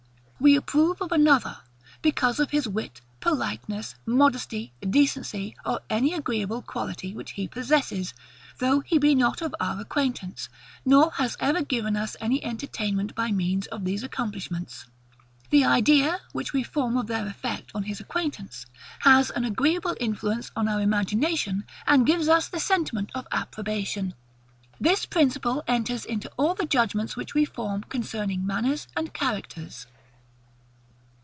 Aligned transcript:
We 0.43 0.55
approve 0.55 1.03
of 1.03 1.11
another, 1.11 1.59
because 2.01 2.39
of 2.39 2.49
his 2.49 2.67
wit, 2.67 2.99
politeness, 3.19 3.93
modesty, 4.07 4.73
decency, 4.81 5.55
or 5.63 5.81
any 5.87 6.15
agreeable 6.15 6.63
quality 6.63 7.13
which 7.13 7.33
he 7.33 7.47
possesses; 7.47 8.15
although 8.59 8.79
he 8.79 8.97
be 8.97 9.13
not 9.13 9.43
of 9.43 9.53
our 9.59 9.79
acquaintance, 9.79 10.49
nor 10.83 11.11
has 11.11 11.37
ever 11.39 11.61
given 11.61 11.95
us 11.95 12.17
any 12.19 12.43
entertainment, 12.43 13.13
by 13.13 13.31
means 13.31 13.67
of 13.67 13.85
these 13.85 14.01
accomplishments. 14.01 14.87
The 15.51 15.63
idea, 15.63 16.21
which 16.31 16.53
we 16.53 16.63
form 16.63 16.97
of 16.97 17.05
their 17.05 17.27
effect 17.27 17.69
on 17.75 17.83
his 17.83 17.99
acquaintance, 17.99 18.65
has 19.01 19.29
an 19.29 19.45
agreeable 19.45 19.95
influence 19.99 20.49
on 20.55 20.67
our 20.67 20.81
imagination, 20.81 21.65
and 21.85 22.03
gives 22.07 22.27
us 22.27 22.47
the 22.47 22.59
sentiment 22.59 23.11
of 23.13 23.27
approbation. 23.31 24.15
This 24.79 25.05
principle 25.05 25.63
enters 25.67 26.03
into 26.03 26.31
all 26.35 26.55
the 26.55 26.65
judgements 26.65 27.15
which 27.15 27.35
we 27.35 27.45
form 27.45 27.83
concerning 27.83 28.43
manners 28.43 28.87
and 28.97 29.13
characters. 29.13 29.85